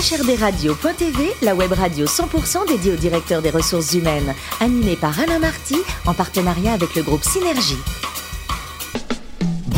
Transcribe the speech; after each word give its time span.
HRDRadio.tv, 0.00 1.34
la 1.42 1.54
web 1.54 1.74
radio 1.74 2.06
100% 2.06 2.66
dédiée 2.66 2.92
au 2.92 2.96
directeur 2.96 3.42
des 3.42 3.50
ressources 3.50 3.92
humaines, 3.92 4.34
animée 4.60 4.96
par 4.96 5.20
Alain 5.20 5.38
Marty, 5.38 5.76
en 6.06 6.14
partenariat 6.14 6.72
avec 6.72 6.94
le 6.94 7.02
groupe 7.02 7.22
Synergie. 7.22 7.76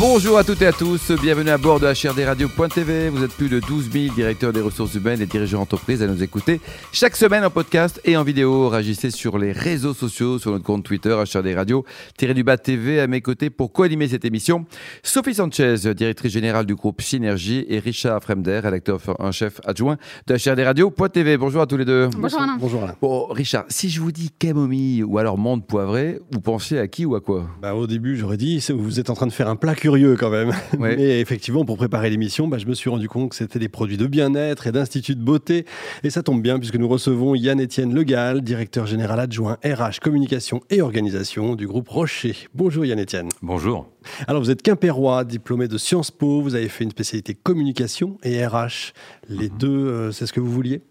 Bonjour 0.05 0.37
à 0.37 0.43
toutes 0.43 0.61
et 0.61 0.67
à 0.67 0.73
tous, 0.73 1.13
bienvenue 1.21 1.49
à 1.49 1.57
bord 1.57 1.79
de 1.79 1.87
HRDRadio.tv. 1.87 3.07
Vous 3.07 3.23
êtes 3.23 3.31
plus 3.31 3.47
de 3.47 3.61
12 3.61 3.89
000 3.89 4.13
directeurs 4.13 4.51
des 4.51 4.59
ressources 4.59 4.95
humaines 4.95 5.21
et 5.21 5.25
dirigeants 5.25 5.59
d'entreprise 5.59 6.03
à 6.03 6.07
nous 6.07 6.21
écouter 6.21 6.59
chaque 6.91 7.15
semaine 7.15 7.45
en 7.45 7.49
podcast 7.49 8.01
et 8.03 8.17
en 8.17 8.23
vidéo. 8.25 8.67
Réagissez 8.67 9.11
sur 9.11 9.37
les 9.37 9.53
réseaux 9.53 9.93
sociaux, 9.93 10.39
sur 10.39 10.51
notre 10.51 10.65
compte 10.65 10.83
Twitter, 10.83 11.15
HRDRadio, 11.33 11.85
du 12.19 12.43
bas 12.43 12.57
TV 12.57 12.99
à 12.99 13.07
mes 13.07 13.21
côtés 13.21 13.49
pour 13.49 13.71
co-animer 13.71 14.09
cette 14.09 14.25
émission. 14.25 14.65
Sophie 15.03 15.35
Sanchez, 15.35 15.93
directrice 15.95 16.33
générale 16.33 16.65
du 16.65 16.75
groupe 16.75 17.01
Synergie 17.01 17.65
et 17.69 17.79
Richard 17.79 18.21
Fremder, 18.21 18.59
rédacteur 18.59 18.99
en 19.19 19.31
chef 19.31 19.61
adjoint 19.63 19.95
de 20.27 20.35
HRDRadio.tv. 20.35 21.37
Bonjour 21.37 21.61
à 21.61 21.65
tous 21.65 21.77
les 21.77 21.85
deux. 21.85 22.09
Bonjour 22.17 22.41
Alain. 22.41 22.57
Bonjour 22.59 22.83
Alain. 22.83 22.95
Bon, 23.01 23.27
Richard, 23.27 23.63
si 23.69 23.89
je 23.89 24.01
vous 24.01 24.11
dis 24.11 24.31
camomille 24.37 25.01
ou 25.01 25.17
alors 25.17 25.37
menthe 25.37 25.65
poivrée, 25.65 26.19
vous 26.29 26.41
pensez 26.41 26.77
à 26.77 26.89
qui 26.89 27.05
ou 27.05 27.15
à 27.15 27.21
quoi? 27.21 27.47
Bah, 27.61 27.73
Au 27.73 27.87
début, 27.87 28.17
j'aurais 28.17 28.35
dit, 28.35 28.61
vous 28.69 28.99
êtes 28.99 29.09
en 29.09 29.13
train 29.13 29.27
de 29.27 29.31
faire 29.31 29.47
un 29.47 29.55
plat 29.55 29.75
curieux 29.75 29.92
quand 30.17 30.29
même. 30.29 30.51
Mais 30.79 31.19
effectivement, 31.19 31.65
pour 31.65 31.77
préparer 31.77 32.09
l'émission, 32.09 32.47
bah, 32.47 32.57
je 32.57 32.65
me 32.65 32.73
suis 32.73 32.89
rendu 32.89 33.07
compte 33.07 33.29
que 33.29 33.35
c'était 33.35 33.59
des 33.59 33.69
produits 33.69 33.97
de 33.97 34.07
bien-être 34.07 34.67
et 34.67 34.71
d'instituts 34.71 35.15
de 35.15 35.21
beauté. 35.21 35.65
Et 36.03 36.09
ça 36.09 36.23
tombe 36.23 36.41
bien 36.41 36.57
puisque 36.57 36.75
nous 36.75 36.87
recevons 36.87 37.35
Yann-Étienne 37.35 37.93
Legal, 37.93 38.41
directeur 38.41 38.85
général 38.85 39.19
adjoint 39.19 39.57
RH, 39.63 39.99
communication 40.01 40.61
et 40.69 40.81
organisation 40.81 41.55
du 41.55 41.67
groupe 41.67 41.89
Rocher. 41.89 42.35
Bonjour 42.53 42.85
Yann-Étienne. 42.85 43.29
Bonjour. 43.41 43.87
Alors 44.27 44.41
vous 44.41 44.51
êtes 44.51 44.61
quimpérois, 44.61 45.23
diplômé 45.23 45.67
de 45.67 45.77
Sciences 45.77 46.11
Po, 46.11 46.41
vous 46.41 46.55
avez 46.55 46.69
fait 46.69 46.83
une 46.83 46.91
spécialité 46.91 47.35
communication 47.35 48.17
et 48.23 48.45
RH. 48.45 48.93
Les 49.29 49.49
mhm. 49.49 49.57
deux, 49.57 49.87
euh, 49.87 50.11
c'est 50.11 50.25
ce 50.25 50.33
que 50.33 50.39
vous 50.39 50.51
vouliez? 50.51 50.81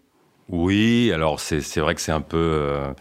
Oui, 0.49 1.11
alors 1.13 1.39
c'est 1.39 1.79
vrai 1.79 1.95
que 1.95 2.01
c'est 2.01 2.11
un 2.11 2.21
peu... 2.21 2.37
Euh, 2.37 2.93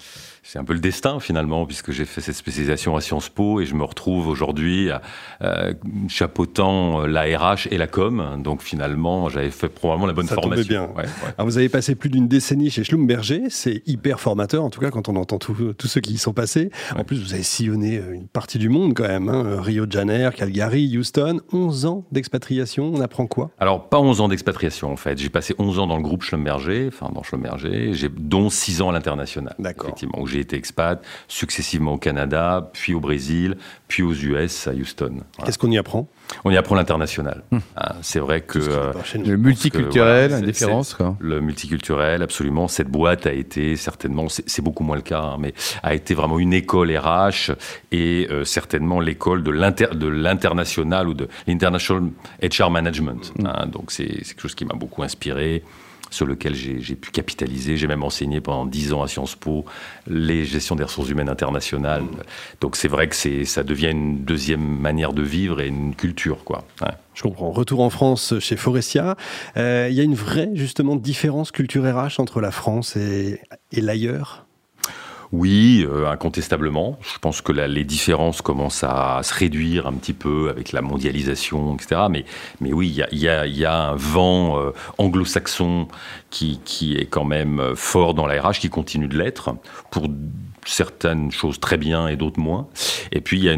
c'est 0.43 0.59
un 0.59 0.65
peu 0.65 0.73
le 0.73 0.81
destin 0.81 1.21
finalement, 1.21 1.67
puisque 1.67 1.93
j'ai 1.93 2.05
fait 2.05 2.21
cette 2.21 2.35
spécialisation 2.35 2.97
à 2.97 3.01
Sciences 3.01 3.29
Po 3.29 3.61
et 3.61 3.67
je 3.67 3.75
me 3.75 3.85
retrouve 3.85 4.27
aujourd'hui 4.29 4.91
euh, 5.43 5.73
chapeautant 6.09 7.07
la 7.07 7.23
RH 7.23 7.69
et 7.71 7.79
la 7.79 7.87
com. 7.87 8.41
Donc 8.43 8.63
finalement, 8.63 9.29
j'avais 9.29 9.51
fait 9.51 9.69
probablement 9.69 10.07
la 10.07 10.13
bonne 10.13 10.27
Ça 10.27 10.35
formation. 10.35 10.69
bien. 10.69 10.91
Alors 11.39 11.47
vous 11.49 11.59
avez 11.59 11.69
passé 11.69 11.95
plus 11.95 12.11
d'une 12.11 12.29
décennie 12.29 12.71
chez 12.71 12.85
Schlumberger, 12.85 13.45
c'est 13.51 13.83
hyper 13.87 14.21
formateur 14.21 14.65
en 14.65 14.71
tout 14.71 14.81
cas 14.81 14.91
quand 14.91 15.09
on 15.09 15.17
entend 15.17 15.39
tous 15.39 15.87
ceux 15.87 16.01
qui 16.01 16.15
y 16.15 16.19
sont 16.19 16.33
passés. 16.33 16.71
En 16.97 17.05
plus, 17.05 17.23
vous 17.23 17.35
avez 17.35 17.43
sillonné 17.43 17.99
euh, 17.99 18.13
une 18.15 18.27
partie 18.29 18.59
du 18.59 18.69
monde 18.69 18.95
quand 18.95 19.07
même, 19.09 19.29
hein. 19.29 19.61
Rio 19.61 19.87
de 19.87 19.93
Janeiro, 19.93 20.33
Calgary, 20.35 20.97
Houston. 20.97 21.41
11 21.53 21.87
ans 21.87 22.05
d'expatriation, 22.13 22.91
on 22.95 23.01
apprend 23.01 23.27
quoi? 23.27 23.51
Alors 23.59 23.89
pas 23.89 24.01
11 24.01 24.21
ans 24.21 24.29
d'expatriation 24.29 24.91
en 24.93 24.97
fait. 24.97 25.19
J'ai 25.19 25.31
passé 25.31 25.55
11 25.59 25.79
ans 25.79 25.87
dans 25.87 25.97
le 25.97 26.03
groupe 26.03 26.23
Schlumberger, 26.23 26.89
enfin 26.89 27.11
dans 27.15 27.23
Schlumberger, 27.23 27.93
dont 28.19 28.51
6 28.51 28.83
ans 28.83 28.91
à 28.91 28.93
l'international. 28.93 29.55
D'accord. 29.59 29.89
Effectivement, 29.89 30.19
j'ai 30.33 30.41
été 30.41 30.57
expat 30.57 31.03
successivement 31.29 31.95
au 31.95 31.99
Canada, 31.99 32.71
puis 32.73 32.95
au 32.95 33.01
Brésil, 33.01 33.57
puis 33.89 34.03
aux 34.03 34.13
US, 34.13 34.67
à 34.67 34.73
Houston. 34.73 35.21
Qu'est-ce 35.45 35.59
qu'on 35.59 35.71
y 35.71 35.79
apprend? 35.79 36.09
On 36.45 36.51
y 36.51 36.57
apprend 36.57 36.75
l'international. 36.75 37.43
Hum. 37.53 37.61
Ah, 37.77 37.97
c'est 38.01 38.19
vrai 38.19 38.41
que 38.41 38.59
euh, 38.59 38.93
le 39.15 39.37
multiculturel, 39.37 40.31
la 40.31 40.41
différence. 40.41 40.97
Le 41.19 41.41
multiculturel, 41.41 42.23
absolument. 42.23 42.69
Cette 42.69 42.89
boîte 42.89 43.27
a 43.27 43.33
été 43.33 43.77
certainement, 43.77 44.29
c'est 44.29 44.63
beaucoup 44.63 44.85
moins 44.85 44.97
le 44.97 45.03
cas, 45.03 45.21
hein, 45.21 45.37
mais 45.39 45.53
a 45.83 45.95
été 45.95 46.15
vraiment 46.15 46.39
une 46.39 46.55
école 46.55 46.97
RH 46.97 47.53
et 47.91 48.29
euh, 48.31 48.45
certainement 48.45 49.01
l'école 49.01 49.43
de 49.43 49.51
l'international 49.51 51.09
ou 51.09 51.15
de 51.15 51.29
l'international 51.47 52.11
HR 52.43 52.71
management. 52.71 53.33
Hum. 53.39 53.47
Hein. 53.47 53.67
donc 53.67 53.91
c'est 53.93 54.07
quelque 54.07 54.41
chose 54.41 54.55
qui 54.55 54.65
m'a 54.65 54.75
beaucoup 54.75 55.03
inspiré 55.03 55.63
sur 56.13 56.27
lequel 56.27 56.55
j'ai 56.55 56.95
pu 56.95 57.11
capitaliser. 57.11 57.77
J'ai 57.77 57.87
même 57.87 58.05
enseigné 58.05 58.41
pendant 58.41 58.67
dix 58.67 58.93
ans 58.93 59.03
à 59.03 59.09
Sciences 59.09 59.35
Po 59.35 59.65
les 60.07 60.45
gestions 60.45 60.77
des 60.77 60.85
ressources 60.85 61.09
humaines 61.09 61.29
internationales. 61.29 62.05
Donc 62.61 62.77
c'est 62.77 62.89
vrai 62.89 63.09
que 63.09 63.45
ça 63.45 63.63
devient 63.63 63.91
une 63.91 64.25
deuxième 64.25 64.79
manière 64.79 65.13
de 65.13 65.23
vivre 65.23 65.61
et 65.61 65.69
une 65.69 65.95
culture. 65.95 66.45
quoi. 66.45 66.65
Je 67.15 67.23
comprends. 67.23 67.51
Retour 67.51 67.81
en 67.81 67.91
France 67.91 68.35
chez 68.39 68.57
Forestia. 68.57 69.17
Euh, 69.57 69.89
il 69.91 69.97
y 69.97 70.01
a 70.01 70.05
une 70.05 70.15
vraie 70.15 70.51
justement 70.55 70.97
différence 70.97 71.51
culture 71.51 71.85
RH 71.85 72.21
entre 72.21 72.41
la 72.41 72.51
France 72.51 72.97
et 72.97 73.41
l'ailleurs? 73.73 74.47
Oui, 75.33 75.87
euh, 75.89 76.11
incontestablement. 76.11 76.99
Je 77.01 77.19
pense 77.19 77.41
que 77.41 77.53
les 77.53 77.85
différences 77.85 78.43
commencent 78.43 78.85
à, 78.85 79.21
se 79.23 79.33
réduire 79.33 79.87
un 79.87 79.95
petit 79.95 80.13
peu 80.13 80.51
avec 80.51 80.73
la 80.73 80.83
mondialisation, 80.83 81.75
etc. 81.75 82.03
Mais, 82.11 82.25
oui, 82.73 82.89
il 82.89 83.19
y 83.19 83.29
a, 83.29 83.47
y 83.47 83.65
a, 83.65 83.75
un 83.75 83.97
vent 83.97 84.61
euh, 84.61 84.71
anglo-saxon 84.99 85.89
qui, 86.29 86.61
est 86.99 87.07
quand 87.07 87.25
même 87.25 87.75
fort 87.75 88.13
dans 88.13 88.27
la 88.27 88.43
RH, 88.43 88.59
qui 88.59 88.69
continue 88.69 89.09
de 89.09 89.17
l'être, 89.17 89.55
pour 89.91 90.07
certaines 90.67 91.33
choses 91.33 91.59
très 91.59 91.79
bien 91.79 92.09
et 92.09 92.17
d'autres 92.17 92.39
moins. 92.39 92.69
Et 93.11 93.21
puis 93.21 93.39
il 93.39 93.45
y 93.45 93.49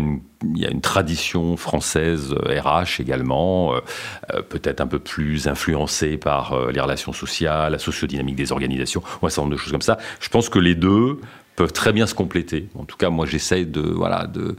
a 0.66 0.70
une 0.70 0.80
tradition 0.80 1.56
française 1.56 2.32
RH 2.32 3.00
également, 3.00 3.74
euh, 3.74 4.42
peut-être 4.48 4.80
un 4.80 4.86
peu 4.86 5.00
plus 5.00 5.48
influencée 5.48 6.16
par 6.18 6.68
les 6.70 6.80
relations 6.80 7.12
sociales, 7.12 7.72
la 7.72 7.78
sociodynamique 7.78 8.36
des 8.36 8.52
organisations, 8.52 9.02
ou 9.20 9.26
un 9.26 9.28
certain 9.28 9.42
nombre 9.42 9.54
de 9.54 9.60
choses 9.60 9.72
comme 9.72 9.82
ça. 9.82 9.98
Je 10.20 10.28
pense 10.28 10.48
que 10.48 10.58
les 10.58 10.74
deux 10.74 11.18
peuvent 11.56 11.72
très 11.72 11.92
bien 11.92 12.06
se 12.06 12.14
compléter. 12.14 12.68
En 12.78 12.84
tout 12.84 12.96
cas, 12.96 13.10
moi, 13.10 13.26
j'essaye 13.26 13.66
de, 13.66 13.80
voilà, 13.80 14.26
de, 14.26 14.56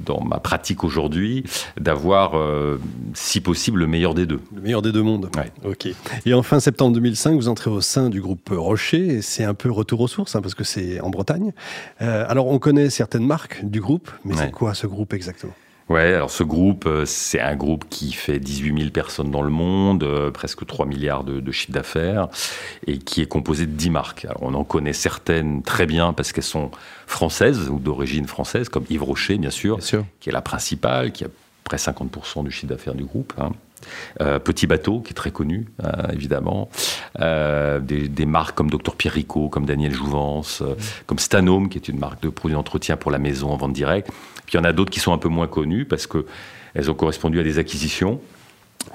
dans 0.00 0.22
ma 0.22 0.38
pratique 0.38 0.84
aujourd'hui, 0.84 1.44
d'avoir, 1.78 2.36
euh, 2.36 2.78
si 3.14 3.40
possible, 3.40 3.80
le 3.80 3.86
meilleur 3.86 4.14
des 4.14 4.26
deux. 4.26 4.40
Le 4.54 4.60
meilleur 4.60 4.82
des 4.82 4.92
deux 4.92 5.02
mondes. 5.02 5.30
Ok. 5.64 5.88
Et 6.26 6.34
en 6.34 6.42
fin 6.42 6.60
septembre 6.60 6.94
2005, 6.94 7.34
vous 7.34 7.48
entrez 7.48 7.70
au 7.70 7.80
sein 7.80 8.10
du 8.10 8.20
groupe 8.20 8.48
Rocher. 8.50 9.22
C'est 9.22 9.44
un 9.44 9.54
peu 9.54 9.70
retour 9.70 10.00
aux 10.00 10.08
sources, 10.08 10.36
hein, 10.36 10.42
parce 10.42 10.54
que 10.54 10.64
c'est 10.64 11.00
en 11.00 11.10
Bretagne. 11.10 11.52
Euh, 12.02 12.24
alors, 12.28 12.48
on 12.48 12.58
connaît 12.58 12.90
certaines 12.90 13.26
marques 13.26 13.64
du 13.64 13.80
groupe, 13.80 14.10
mais 14.24 14.34
c'est 14.36 14.50
quoi 14.50 14.74
ce 14.74 14.86
groupe 14.86 15.14
exactement? 15.14 15.54
Ouais, 15.90 16.14
alors 16.14 16.30
ce 16.30 16.42
groupe, 16.42 16.86
euh, 16.86 17.04
c'est 17.04 17.40
un 17.40 17.56
groupe 17.56 17.84
qui 17.90 18.12
fait 18.12 18.38
18 18.38 18.78
000 18.78 18.90
personnes 18.90 19.30
dans 19.30 19.42
le 19.42 19.50
monde, 19.50 20.02
euh, 20.02 20.30
presque 20.30 20.64
3 20.64 20.86
milliards 20.86 21.24
de, 21.24 21.40
de 21.40 21.52
chiffre 21.52 21.72
d'affaires, 21.72 22.28
et 22.86 22.96
qui 22.96 23.20
est 23.20 23.26
composé 23.26 23.66
de 23.66 23.72
10 23.72 23.90
marques. 23.90 24.24
Alors 24.24 24.42
on 24.42 24.54
en 24.54 24.64
connaît 24.64 24.94
certaines 24.94 25.62
très 25.62 25.84
bien 25.84 26.14
parce 26.14 26.32
qu'elles 26.32 26.42
sont 26.42 26.70
françaises 27.06 27.68
ou 27.68 27.78
d'origine 27.78 28.26
française, 28.26 28.70
comme 28.70 28.84
Yves 28.88 29.02
Rocher, 29.02 29.36
bien 29.36 29.50
sûr, 29.50 29.78
qui 30.20 30.30
est 30.30 30.32
la 30.32 30.40
principale, 30.40 31.12
qui 31.12 31.24
a 31.24 31.28
près 31.64 31.76
50% 31.76 32.44
du 32.44 32.50
chiffre 32.50 32.66
d'affaires 32.72 32.94
du 32.94 33.04
groupe. 33.04 33.34
Hein. 33.38 33.50
Euh, 34.22 34.38
Petit 34.38 34.66
Bateau, 34.66 35.00
qui 35.00 35.10
est 35.10 35.14
très 35.14 35.30
connu, 35.30 35.66
évidemment. 36.10 36.70
Des, 37.18 38.26
marques 38.26 38.56
comme 38.56 38.70
Dr 38.70 38.96
Pierrico, 38.96 39.48
comme 39.48 39.66
Daniel 39.66 39.92
Jouvence, 39.92 40.62
comme 41.06 41.18
Stanome, 41.18 41.68
qui 41.68 41.78
est 41.78 41.88
une 41.88 41.98
marque 41.98 42.22
de 42.22 42.28
produits 42.28 42.54
d'entretien 42.54 42.96
pour 42.96 43.10
la 43.10 43.18
maison 43.18 43.50
en 43.50 43.56
vente 43.56 43.72
directe. 43.72 44.10
Puis 44.46 44.54
il 44.54 44.56
y 44.56 44.60
en 44.60 44.64
a 44.64 44.72
d'autres 44.72 44.90
qui 44.90 45.00
sont 45.00 45.12
un 45.12 45.18
peu 45.18 45.28
moins 45.28 45.46
connues 45.46 45.84
parce 45.84 46.06
qu'elles 46.06 46.90
ont 46.90 46.94
correspondu 46.94 47.40
à 47.40 47.42
des 47.42 47.58
acquisitions. 47.58 48.20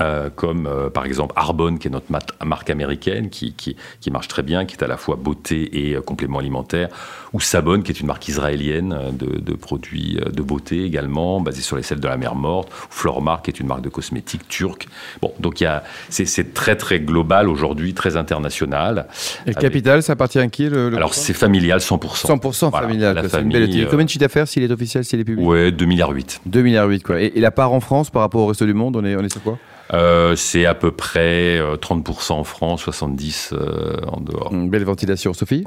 Euh, 0.01 0.29
comme 0.33 0.65
euh, 0.65 0.89
par 0.89 1.05
exemple 1.05 1.33
Arbonne, 1.35 1.77
qui 1.77 1.87
est 1.87 1.91
notre 1.91 2.11
marque 2.43 2.69
américaine, 2.69 3.29
qui, 3.29 3.53
qui, 3.53 3.75
qui, 3.99 4.11
marche 4.11 4.27
très 4.27 4.43
bien, 4.43 4.65
qui 4.65 4.75
est 4.75 4.83
à 4.83 4.87
la 4.87 4.97
fois 4.97 5.17
beauté 5.17 5.87
et 5.89 5.95
euh, 5.95 6.01
complément 6.01 6.39
alimentaire, 6.39 6.89
ou 7.33 7.41
Sabonne, 7.41 7.83
qui 7.83 7.91
est 7.91 7.99
une 7.99 8.07
marque 8.07 8.27
israélienne 8.27 8.97
de, 9.11 9.39
de, 9.39 9.53
produits 9.53 10.19
de 10.25 10.41
beauté 10.41 10.83
également, 10.85 11.41
basée 11.41 11.61
sur 11.61 11.75
les 11.75 11.83
sels 11.83 11.99
de 11.99 12.07
la 12.07 12.17
mer 12.17 12.35
morte, 12.35 12.69
ou 12.71 12.87
Flormar, 12.91 13.41
qui 13.41 13.51
est 13.51 13.59
une 13.59 13.67
marque 13.67 13.81
de 13.81 13.89
cosmétiques 13.89 14.47
turque. 14.47 14.87
Bon, 15.21 15.33
donc 15.39 15.63
c'est 16.09 16.53
très 16.53 16.75
très 16.75 16.99
global 16.99 17.49
aujourd'hui, 17.49 17.93
très 17.93 18.15
international. 18.15 19.07
Et 19.45 19.49
le 19.49 19.55
capital, 19.55 20.01
ça 20.01 20.13
appartient 20.13 20.39
à 20.39 20.47
qui 20.47 20.69
le, 20.69 20.95
Alors 20.95 21.13
c'est 21.13 21.33
familial 21.33 21.79
100%. 21.79 22.25
100% 22.25 22.71
familial. 22.71 23.15
La 23.15 23.27
famille, 23.27 23.85
Combien 23.89 24.05
de 24.05 24.09
chiffre 24.09 24.21
d'affaires 24.21 24.47
s'il 24.47 24.63
est 24.63 24.71
officiel, 24.71 25.03
s'il 25.03 25.19
est 25.19 25.25
public? 25.25 25.45
Ouais, 25.45 25.71
2 25.71 25.85
milliards 25.85 26.11
8. 26.11 26.41
2 26.45 26.61
milliards 26.61 26.87
8 26.87 27.03
quoi. 27.03 27.21
Et, 27.21 27.33
et 27.35 27.39
la 27.41 27.51
part 27.51 27.73
en 27.73 27.79
France 27.79 28.09
par 28.09 28.21
rapport 28.21 28.41
au 28.41 28.47
reste 28.47 28.63
du 28.63 28.73
monde, 28.73 28.95
on 28.95 29.03
est, 29.03 29.15
on 29.15 29.23
est 29.23 29.31
sur 29.31 29.43
quoi? 29.43 29.57
Euh, 29.93 30.35
c'est 30.35 30.65
à 30.65 30.75
peu 30.75 30.91
près 30.91 31.59
30% 31.59 32.31
euh, 32.31 32.35
en 32.35 32.43
France, 32.43 32.85
70% 32.85 33.53
euh, 33.53 33.97
en 34.07 34.19
dehors. 34.19 34.53
Une 34.53 34.69
belle 34.69 34.83
ventilation, 34.83 35.33
Sophie 35.33 35.63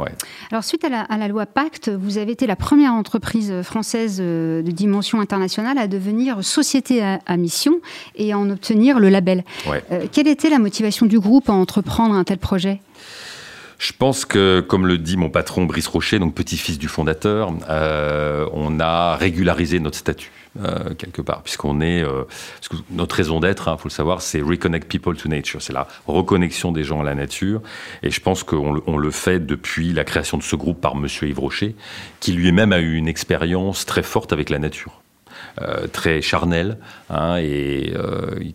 Alors, 0.50 0.62
suite 0.62 0.84
à 0.84 1.16
la, 1.16 1.28
loi 1.28 1.46
Pacte, 1.46 1.88
vous 1.88 2.18
avez 2.18 2.32
été 2.32 2.46
la 2.46 2.56
première 2.56 2.92
entreprise 2.92 3.62
française 3.62 4.18
de 4.18 4.62
dimension 4.66 5.20
internationale 5.20 5.78
à 5.78 5.88
devenir 5.88 6.44
société 6.44 7.02
à, 7.02 7.36
mission 7.36 7.80
et 8.14 8.32
à 8.32 8.38
en 8.38 8.48
obtenir 8.50 9.00
le 9.00 9.08
label. 9.08 9.44
quelle 10.12 10.28
était 10.28 10.50
la 10.50 10.58
motivation 10.58 11.06
du 11.06 11.18
groupe 11.18 11.48
à 11.48 11.52
entreprendre 11.52 12.14
un 12.14 12.24
tel 12.24 12.38
projet? 12.38 12.80
Je 13.78 13.92
pense 13.98 14.24
que, 14.24 14.60
comme 14.60 14.86
le 14.86 14.98
dit 14.98 15.16
mon 15.16 15.30
patron 15.30 15.64
Brice 15.64 15.88
Rocher, 15.88 16.20
donc 16.20 16.34
petit-fils 16.34 16.78
du 16.78 16.86
fondateur, 16.86 17.52
on 17.68 18.80
a 18.80 19.16
régularisé 19.16 19.80
notre 19.80 19.98
statut. 19.98 20.30
Euh, 20.60 20.92
quelque 20.92 21.22
part, 21.22 21.42
puisqu'on 21.42 21.80
est, 21.80 22.02
euh, 22.02 22.24
notre 22.90 23.16
raison 23.16 23.40
d'être, 23.40 23.68
il 23.68 23.70
hein, 23.70 23.76
faut 23.78 23.88
le 23.88 23.92
savoir, 23.92 24.20
c'est 24.20 24.42
reconnect 24.42 24.86
people 24.86 25.16
to 25.16 25.26
nature, 25.26 25.62
c'est 25.62 25.72
la 25.72 25.88
reconnexion 26.06 26.72
des 26.72 26.84
gens 26.84 27.00
à 27.00 27.04
la 27.04 27.14
nature, 27.14 27.62
et 28.02 28.10
je 28.10 28.20
pense 28.20 28.42
qu'on 28.42 28.74
le, 28.74 28.82
on 28.86 28.98
le 28.98 29.10
fait 29.10 29.40
depuis 29.40 29.94
la 29.94 30.04
création 30.04 30.36
de 30.36 30.42
ce 30.42 30.54
groupe 30.54 30.78
par 30.78 30.94
Monsieur 30.94 31.26
Yves 31.26 31.40
Rocher, 31.40 31.74
qui 32.20 32.32
lui-même 32.32 32.74
a 32.74 32.80
eu 32.80 32.96
une 32.96 33.08
expérience 33.08 33.86
très 33.86 34.02
forte 34.02 34.34
avec 34.34 34.50
la 34.50 34.58
nature. 34.58 35.01
Très 35.92 36.22
charnel. 36.22 36.78
Hein, 37.10 37.36
et 37.38 37.94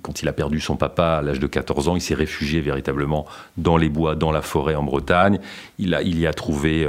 quand 0.02 0.22
il 0.22 0.28
a 0.28 0.34
perdu 0.34 0.60
son 0.60 0.76
papa 0.76 1.18
à 1.20 1.22
l'âge 1.22 1.40
de 1.40 1.48
14 1.48 1.90
ans, 1.90 1.96
il 1.96 2.02
s'est 2.02 2.16
réfugié 2.16 2.62
véritablement 2.62 3.26
dans 3.58 3.78
les 3.78 3.90
bois, 3.90 4.16
dans 4.16 4.32
la 4.32 4.42
forêt 4.42 4.76
en 4.76 4.84
Bretagne. 4.84 5.40
Il, 5.80 6.20
y 6.20 6.28
a 6.28 6.34
trouvé 6.34 6.88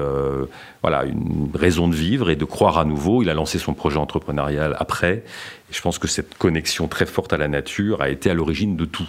voilà, 0.82 1.04
une 1.04 1.50
raison 1.54 1.88
de 1.88 1.94
vivre 1.94 2.30
et 2.30 2.36
de 2.36 2.44
croire 2.44 2.78
à 2.78 2.84
nouveau. 2.84 3.22
Il 3.22 3.30
a 3.30 3.34
lancé 3.34 3.58
son 3.58 3.74
projet 3.74 3.98
entrepreneurial 3.98 4.76
après. 4.78 5.24
Et 5.70 5.74
je 5.74 5.80
pense 5.82 5.98
que 5.98 6.08
cette 6.08 6.36
connexion 6.38 6.88
très 6.88 7.06
forte 7.06 7.32
à 7.32 7.36
la 7.36 7.48
nature 7.48 8.00
a 8.00 8.08
été 8.08 8.30
à 8.30 8.34
l'origine 8.34 8.76
de 8.76 8.84
tout. 8.84 9.08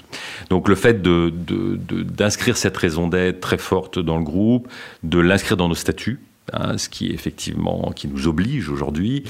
Donc 0.49 0.67
le 0.67 0.75
fait 0.75 1.01
d'inscrire 1.01 2.57
cette 2.57 2.75
raison 2.75 3.07
d'être 3.07 3.39
très 3.39 3.57
forte 3.57 3.99
dans 3.99 4.17
le 4.17 4.23
groupe, 4.23 4.67
de 5.03 5.19
l'inscrire 5.19 5.57
dans 5.57 5.69
nos 5.69 5.75
statuts, 5.75 6.19
hein, 6.53 6.77
ce 6.77 6.89
qui 6.89 7.11
effectivement 7.11 7.91
qui 7.95 8.07
nous 8.07 8.27
oblige 8.27 8.69
aujourd'hui, 8.69 9.23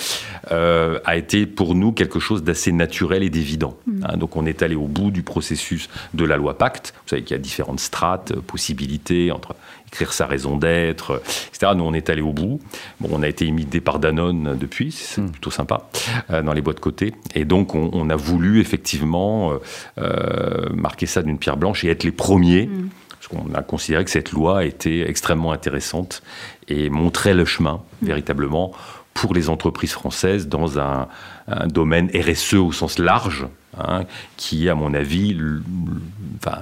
euh, 0.51 1.00
a 1.06 1.18
été 1.18 1.45
pour 1.45 1.75
nous 1.75 1.92
quelque 1.92 2.19
chose 2.19 2.44
d'assez 2.44 2.71
naturel 2.71 3.24
et 3.24 3.30
d'évident. 3.30 3.77
Mmh. 3.88 4.04
Hein. 4.04 4.18
donc 4.18 4.36
on 4.36 4.45
est 4.45 4.62
allé 4.63 4.75
au 4.75 4.88
bout 4.88 5.12
du 5.12 5.24
processus 5.24 5.89
de 6.13 6.25
la 6.25 6.38
loi 6.38 6.57
Pacte. 6.57 6.94
Vous 7.04 7.10
savez 7.10 7.24
qu'il 7.24 7.36
y 7.36 7.39
a 7.39 7.42
différentes 7.42 7.80
strates, 7.80 8.31
euh, 8.31 8.42
possibilités 8.42 9.31
entre 9.31 9.56
écrire 9.89 10.13
sa 10.13 10.25
raison 10.25 10.56
d'être, 10.56 11.21
etc. 11.50 11.74
Nous, 11.75 11.83
on 11.83 11.94
est 11.94 12.10
allé 12.10 12.21
au 12.21 12.31
bout. 12.31 12.60
Bon, 13.00 13.10
on 13.12 13.24
a 13.24 13.27
été 13.27 13.45
imité 13.45 13.81
par 13.81 14.00
Danone 14.00 14.56
depuis, 14.57 14.92
c'est 14.92 15.21
hmm. 15.21 15.31
plutôt 15.31 15.51
sympa, 15.51 15.89
euh, 16.30 16.42
dans 16.42 16.54
les 16.54 16.62
boîtes 16.62 16.80
côté. 16.80 17.13
Et 17.36 17.45
donc, 17.45 17.75
on, 17.75 18.10
a 18.10 18.16
voulu 18.16 18.60
effectivement 18.60 19.51
euh, 19.51 19.57
euh, 20.00 20.69
marquer 20.74 21.06
ça 21.06 21.21
d'une 21.21 21.38
pierre 21.38 21.57
blanche 21.57 21.83
et 21.83 21.89
être 21.89 22.04
les 22.04 22.12
premiers. 22.12 22.68
Hmm. 22.68 22.89
Parce 23.10 23.27
qu'on 23.27 23.54
a 23.54 23.62
considéré 23.62 24.06
que 24.06 24.12
cette 24.12 24.31
loi 24.31 24.63
était 24.63 25.01
extrêmement 25.10 25.51
intéressante 25.51 26.24
et 26.69 26.89
montrait 26.89 27.33
le 27.33 27.45
chemin, 27.45 27.81
véritablement, 28.01 28.71
pour 29.13 29.33
les 29.33 29.50
entreprises 29.50 29.92
françaises 29.92 30.48
dans 30.48 30.80
un, 30.80 31.07
domaine 31.66 32.10
RSE 32.13 32.54
au 32.54 32.71
sens 32.71 33.00
large, 33.00 33.48
hein, 33.77 34.04
qui 34.38 34.68
est, 34.68 34.69
à 34.69 34.75
mon 34.75 34.94
avis, 34.94 35.36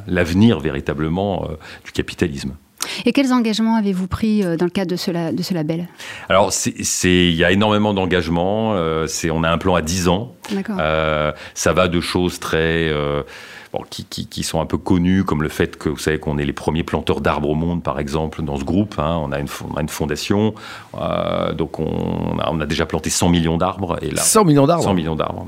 l'avenir 0.07 0.59
véritablement 0.59 1.47
du 1.83 1.91
capitalisme. 1.91 2.53
Et 3.05 3.13
quels 3.13 3.33
engagements 3.33 3.75
avez-vous 3.75 4.07
pris 4.07 4.43
euh, 4.43 4.55
dans 4.55 4.65
le 4.65 4.71
cadre 4.71 4.91
de 4.91 4.95
ce, 4.95 5.31
de 5.31 5.43
ce 5.43 5.53
label? 5.53 5.87
Alors, 6.29 6.51
il 7.03 7.33
y 7.33 7.43
a 7.43 7.51
énormément 7.51 7.93
d'engagements. 7.93 8.73
Euh, 8.75 9.07
on 9.31 9.43
a 9.43 9.49
un 9.49 9.57
plan 9.57 9.75
à 9.75 9.81
10 9.81 10.07
ans. 10.07 10.33
Euh, 10.79 11.31
ça 11.53 11.73
va 11.73 11.87
de 11.87 12.01
choses 12.01 12.39
très... 12.39 12.91
qui, 13.89 14.43
sont 14.43 14.61
un 14.61 14.65
peu 14.65 14.77
connues, 14.77 15.23
comme 15.23 15.43
le 15.43 15.49
fait 15.49 15.77
que 15.77 15.89
vous 15.89 15.97
savez 15.97 16.19
qu'on 16.19 16.37
est 16.37 16.45
les 16.45 16.53
premiers 16.53 16.83
planteurs 16.83 17.21
d'arbres 17.21 17.49
au 17.49 17.55
monde, 17.55 17.83
par 17.83 17.99
exemple, 17.99 18.41
dans 18.41 18.57
ce 18.57 18.63
groupe. 18.63 18.95
Hein. 18.97 19.19
on, 19.21 19.31
a 19.31 19.39
une, 19.39 19.47
une 19.79 19.89
fondation, 19.89 20.53
donc 21.53 21.79
on 21.79 22.39
a, 22.39 22.49
on 22.51 22.59
a, 22.61 22.65
déjà 22.65 22.85
planté 22.85 23.09
100 23.09 23.29
millions 23.29 23.57
d'arbres. 23.57 23.97
100 24.15 24.45
millions 24.45 24.67
d'arbres 24.67 24.83
100 24.83 24.93
millions 24.93 25.15
d'arbres 25.15 25.45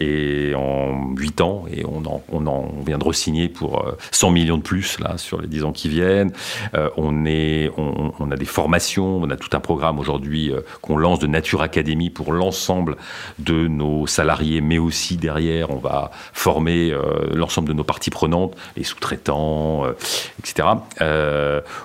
et 0.00 0.54
en 0.54 1.14
8 1.16 1.40
ans, 1.40 1.64
et 1.70 1.84
on, 1.84 2.04
en, 2.06 2.22
on, 2.30 2.46
en, 2.46 2.70
on 2.78 2.82
vient 2.82 2.98
de 2.98 3.04
re-signer 3.04 3.48
pour 3.48 3.84
100 4.10 4.28
euh, 4.28 4.32
millions 4.32 4.56
de 4.56 4.62
plus 4.62 4.98
là, 5.00 5.18
sur 5.18 5.40
les 5.40 5.48
10 5.48 5.64
ans 5.64 5.72
qui 5.72 5.88
viennent. 5.88 6.32
Euh, 6.74 6.90
on, 6.96 7.24
est, 7.26 7.70
on, 7.76 8.30
a 8.30 8.36
des 8.36 8.44
formations, 8.44 9.18
on 9.18 9.30
a 9.30 9.36
tout 9.36 9.54
un 9.56 9.60
programme 9.60 9.98
aujourd'hui 9.98 10.52
euh, 10.52 10.60
qu'on 10.82 10.96
lance 10.96 11.18
de 11.18 11.26
Nature 11.26 11.62
Academy 11.62 12.10
pour 12.10 12.32
l'ensemble 12.32 12.96
de 13.38 13.68
nos 13.68 14.06
salariés, 14.06 14.60
mais 14.60 14.78
aussi 14.78 15.16
derrière, 15.16 15.70
on 15.70 15.78
va 15.78 16.10
former 16.32 16.94
l'ensemble 17.32 17.68
de 17.68 17.72
nos 17.72 17.84
parties 17.84 18.10
prenantes, 18.10 18.54
les 18.76 18.84
sous-traitants, 18.84 19.84
etc. 20.38 20.68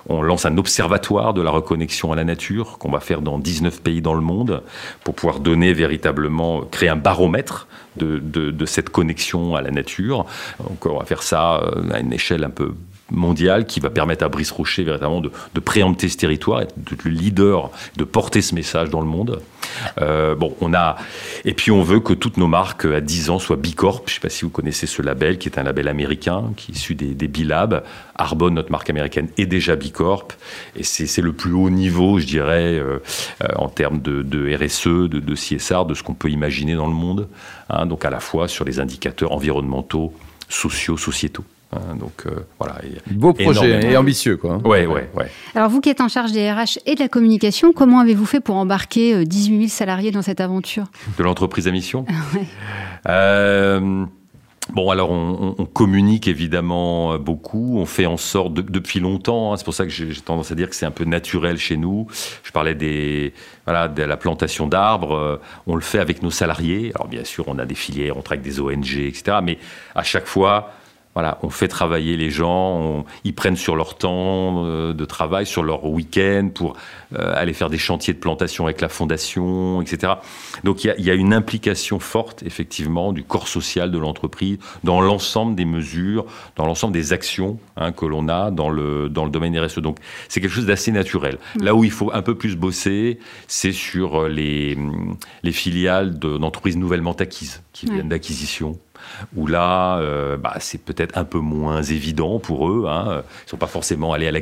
on 0.09 0.21
lance 0.21 0.45
un 0.45 0.57
observatoire 0.57 1.33
de 1.33 1.41
la 1.41 1.51
reconnexion 1.51 2.11
à 2.11 2.15
la 2.15 2.23
nature 2.23 2.77
qu'on 2.77 2.91
va 2.91 2.99
faire 2.99 3.21
dans 3.21 3.39
19 3.39 3.81
pays 3.81 4.01
dans 4.01 4.13
le 4.13 4.21
monde 4.21 4.63
pour 5.03 5.15
pouvoir 5.15 5.39
donner 5.39 5.73
véritablement, 5.73 6.61
créer 6.61 6.89
un 6.89 6.95
baromètre 6.95 7.67
de, 7.97 8.65
cette 8.65 8.89
connexion 8.89 9.55
à 9.55 9.61
la 9.61 9.71
nature. 9.71 10.25
On 10.59 10.97
va 10.97 11.05
faire 11.05 11.23
ça 11.23 11.61
euh, 11.61 11.91
à 11.91 11.99
une 11.99 12.13
échelle 12.13 12.43
un 12.43 12.49
peu 12.49 12.73
mondiale 13.11 13.65
qui 13.65 13.79
va 13.79 13.89
permettre 13.89 14.23
à 14.23 14.29
Brice 14.29 14.51
Rocher 14.51 14.83
véritablement 14.83 15.21
de, 15.21 15.59
préempter 15.59 16.09
ce 16.09 16.17
territoire, 16.17 16.61
être 16.61 16.73
le 17.03 17.11
leader, 17.11 17.69
de 17.97 18.03
porter 18.03 18.41
ce 18.41 18.55
message 18.55 18.89
dans 18.89 19.01
le 19.01 19.07
monde. 19.07 19.41
Euh, 19.99 20.35
bon, 20.35 20.55
on 20.59 20.73
a 20.73 20.97
et 21.45 21.53
puis 21.53 21.71
on 21.71 21.81
veut 21.81 21.99
que 21.99 22.13
toutes 22.13 22.37
nos 22.37 22.47
marques 22.47 22.85
à 22.85 23.01
10 23.01 23.29
ans 23.29 23.39
soient 23.39 23.55
Bicorp. 23.55 24.03
Je 24.05 24.11
ne 24.11 24.15
sais 24.15 24.19
pas 24.19 24.29
si 24.29 24.43
vous 24.43 24.49
connaissez 24.49 24.87
ce 24.87 25.01
label, 25.01 25.37
qui 25.37 25.49
est 25.49 25.59
un 25.59 25.63
label 25.63 25.87
américain, 25.87 26.51
qui 26.57 26.71
est 26.71 26.75
issu 26.75 26.95
des, 26.95 27.13
des 27.13 27.27
Bilab. 27.27 27.83
Arbonne, 28.15 28.53
notre 28.53 28.71
marque 28.71 28.89
américaine, 28.89 29.29
est 29.37 29.45
déjà 29.45 29.75
Bicorp, 29.75 30.27
et 30.75 30.83
c'est 30.83 31.21
le 31.21 31.33
plus 31.33 31.53
haut 31.53 31.69
niveau, 31.69 32.19
je 32.19 32.25
dirais, 32.25 32.77
euh, 32.77 32.99
en 33.55 33.67
termes 33.67 34.01
de, 34.01 34.55
RSE, 34.55 35.09
de, 35.09 35.19
de, 35.19 35.35
CSR, 35.35 35.85
de 35.85 35.93
ce 35.93 36.03
qu'on 36.03 36.13
peut 36.13 36.29
imaginer 36.29 36.75
dans 36.75 36.87
le 36.87 36.93
monde. 36.93 37.27
Hein, 37.69 37.85
donc 37.85 38.05
à 38.05 38.09
la 38.09 38.19
fois 38.19 38.47
sur 38.47 38.65
les 38.65 38.79
indicateurs 38.79 39.31
environnementaux, 39.31 40.13
sociaux, 40.49 40.97
sociétaux. 40.97 41.45
Hein, 41.73 41.95
donc 41.95 42.25
euh, 42.25 42.45
voilà. 42.59 42.75
Beau 43.11 43.33
projet 43.33 43.91
et 43.91 43.95
ambitieux 43.95 44.37
quoi. 44.37 44.53
Hein. 44.53 44.61
Ouais, 44.65 44.85
ouais, 44.85 45.09
ouais. 45.15 45.31
Alors 45.55 45.69
vous 45.69 45.79
qui 45.79 45.89
êtes 45.89 46.01
en 46.01 46.09
charge 46.09 46.31
des 46.31 46.51
RH 46.51 46.79
et 46.85 46.95
de 46.95 46.99
la 46.99 47.07
communication, 47.07 47.71
comment 47.71 47.99
avez-vous 47.99 48.25
fait 48.25 48.41
pour 48.41 48.55
embarquer 48.55 49.25
18 49.25 49.53
euh, 49.53 49.57
000 49.59 49.69
salariés 49.69 50.11
dans 50.11 50.21
cette 50.21 50.41
aventure? 50.41 50.85
De 51.17 51.23
l'entreprise 51.23 51.67
à 51.67 51.71
mission. 51.71 52.05
ouais. 52.35 52.45
euh, 53.07 54.05
Bon, 54.69 54.89
alors 54.89 55.11
on, 55.11 55.55
on, 55.57 55.65
communique 55.65 56.27
évidemment 56.27 57.13
euh, 57.13 57.17
beaucoup, 57.17 57.77
on 57.77 57.85
fait 57.85 58.05
en 58.05 58.15
sorte 58.15 58.53
depuis 58.53 58.99
longtemps. 58.99 59.51
Hein, 59.51 59.57
c'est 59.57 59.65
pour 59.65 59.73
ça 59.73 59.83
que 59.85 59.91
j'ai 59.91 60.13
tendance 60.15 60.51
à 60.51 60.55
dire 60.55 60.69
que 60.69 60.75
c'est 60.75 60.85
un 60.85 60.91
peu 60.91 61.03
naturel 61.03 61.57
chez 61.57 61.77
nous. 61.77 62.07
Je 62.43 62.51
parlais 62.51 62.75
des 62.75 63.33
voilà 63.65 63.87
de 63.87 64.03
la 64.03 64.17
plantation 64.17 64.67
d'arbres. 64.67 65.15
Euh, 65.15 65.41
on 65.67 65.75
le 65.75 65.81
fait 65.81 65.99
avec 65.99 66.21
nos 66.21 66.31
salariés. 66.31 66.91
Alors 66.95 67.07
bien 67.07 67.25
sûr, 67.25 67.45
on 67.47 67.57
a 67.57 67.65
des 67.65 67.75
filières, 67.75 68.15
on 68.17 68.21
travaille 68.21 68.43
avec 68.45 68.53
des 68.53 68.61
ONG, 68.61 68.97
etc. 68.97 69.39
Mais 69.43 69.57
à 69.95 70.03
chaque 70.03 70.27
fois, 70.27 70.71
voilà, 71.13 71.39
on 71.43 71.49
fait 71.49 71.67
travailler 71.67 72.15
les 72.15 72.29
gens, 72.29 73.05
ils 73.25 73.35
prennent 73.35 73.57
sur 73.57 73.75
leur 73.75 73.97
temps 73.97 74.65
euh, 74.65 74.93
de 74.93 75.05
travail, 75.05 75.45
sur 75.45 75.61
leur 75.61 75.85
week-end 75.85 76.49
pour 76.53 76.77
euh, 77.13 77.33
aller 77.35 77.51
faire 77.51 77.69
des 77.69 77.77
chantiers 77.77 78.13
de 78.13 78.19
plantation 78.19 78.65
avec 78.65 78.79
la 78.79 78.87
fondation, 78.87 79.81
etc. 79.81 80.13
Donc 80.63 80.85
il 80.85 80.93
y, 80.97 81.11
a, 81.11 81.13
une 81.13 81.33
implication 81.33 81.99
forte, 81.99 82.43
effectivement, 82.43 83.11
du 83.11 83.23
corps 83.23 83.49
social 83.49 83.91
de 83.91 83.97
l'entreprise 83.97 84.57
dans 84.85 85.01
l'ensemble 85.01 85.55
des 85.55 85.65
mesures, 85.65 86.25
dans 86.55 86.65
l'ensemble 86.65 86.93
des 86.93 87.11
actions 87.11 87.59
hein, 87.75 87.91
que 87.91 88.05
l'on 88.05 88.29
a 88.29 88.49
dans 88.49 88.69
le, 88.69 89.09
dans 89.09 89.25
le 89.25 89.31
domaine 89.31 89.57
RSE. 89.59 89.79
Donc 89.79 89.97
c'est 90.29 90.39
quelque 90.39 90.53
chose 90.53 90.65
d'assez 90.65 90.93
naturel. 90.93 91.37
Mmh. 91.55 91.63
Là 91.63 91.75
où 91.75 91.83
il 91.83 91.91
faut 91.91 92.11
un 92.13 92.21
peu 92.21 92.35
plus 92.35 92.55
bosser, 92.55 93.19
c'est 93.47 93.73
sur 93.73 94.29
les, 94.29 94.77
les 95.43 95.51
filiales 95.51 96.17
d'entreprises 96.17 96.77
nouvellement 96.77 97.13
acquises, 97.13 97.61
qui 97.73 97.87
viennent 97.87 98.09
d'acquisition 98.09 98.79
où 99.35 99.47
là, 99.47 99.97
euh, 99.99 100.37
bah, 100.37 100.55
c'est 100.59 100.83
peut-être 100.83 101.17
un 101.17 101.23
peu 101.23 101.39
moins 101.39 101.81
évident 101.81 102.39
pour 102.39 102.69
eux. 102.69 102.85
Hein. 102.87 103.05
Ils 103.07 103.45
ne 103.45 103.49
sont 103.49 103.57
pas 103.57 103.67
forcément 103.67 104.13
allés 104.13 104.27
à 104.27 104.31
la 104.31 104.41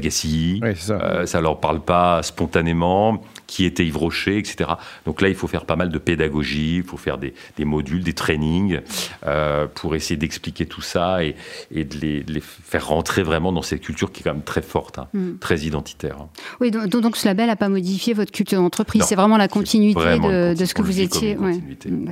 Oui, 0.61 0.75
ça. 0.75 0.93
Euh, 0.93 1.25
ça 1.25 1.41
leur 1.41 1.59
parle 1.59 1.81
pas 1.81 2.23
spontanément 2.23 3.21
qui 3.49 3.65
était 3.65 3.83
Yves 3.83 3.97
Rocher, 3.97 4.37
etc. 4.37 4.69
Donc 5.07 5.21
là, 5.21 5.27
il 5.27 5.33
faut 5.33 5.47
faire 5.47 5.65
pas 5.65 5.75
mal 5.75 5.89
de 5.89 5.97
pédagogie, 5.97 6.77
il 6.77 6.83
faut 6.83 6.97
faire 6.97 7.17
des, 7.17 7.33
modules, 7.65 8.03
des 8.03 8.13
trainings 8.13 8.79
euh, 9.25 9.65
pour 9.73 9.95
essayer 9.95 10.17
d'expliquer 10.17 10.67
tout 10.67 10.81
ça 10.81 11.23
et, 11.23 11.35
de, 11.71 12.23
les, 12.27 12.41
faire 12.41 12.87
rentrer 12.87 13.23
vraiment 13.23 13.51
dans 13.51 13.63
cette 13.63 13.81
culture 13.81 14.11
qui 14.11 14.21
est 14.21 14.23
quand 14.23 14.33
même 14.33 14.43
très 14.43 14.61
forte, 14.61 14.99
hein, 14.99 15.07
mm. 15.13 15.37
très 15.39 15.61
identitaire. 15.61 16.17
Hein. 16.21 16.29
Oui, 16.61 16.69
donc, 16.69 16.89
donc 16.89 17.17
ce 17.17 17.27
label 17.27 17.47
n'a 17.47 17.55
pas 17.55 17.69
modifié 17.69 18.13
votre 18.13 18.31
culture 18.31 18.61
d'entreprise, 18.61 19.03
c'est 19.03 19.15
vraiment 19.15 19.37
la 19.37 19.47
continuité 19.47 20.19
de, 20.19 20.65
ce 20.65 20.73
que 20.75 20.83
vous 20.83 20.99
étiez. 20.99 21.35
Mm, 21.35 22.11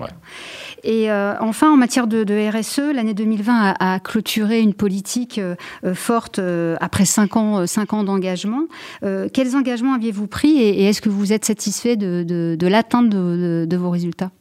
et 0.83 1.11
euh, 1.11 1.35
enfin, 1.39 1.71
en 1.71 1.77
matière 1.77 2.07
de, 2.07 2.25
RSE, 2.49 2.93
l'année 2.95 3.13
2020 3.13 3.75
a, 3.79 3.99
clôturé 3.99 4.59
une 4.61 4.73
politique 4.73 5.39
euh, 5.39 5.55
forte 5.93 6.41
après 6.79 7.05
5 7.05 7.37
ans, 7.37 7.67
cinq 7.67 7.93
ans 7.93 8.03
d'engagement. 8.03 8.63
quels 9.01 9.55
engagements 9.55 9.93
aviez-vous 9.93 10.27
pris 10.27 10.57
et 10.57 10.85
est-ce 10.85 11.01
que 11.01 11.09
vous 11.09 11.26
vous 11.27 11.33
êtes 11.33 11.45
satisfait 11.45 11.97
de, 11.97 12.67
l'atteinte 12.67 13.09
de, 13.09 13.75
vos 13.75 13.89
résultats? 13.89 14.31